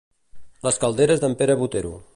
Les 0.67 0.79
calderes 0.85 1.23
d'en 1.25 1.37
Pere 1.43 1.61
Botero. 1.63 1.95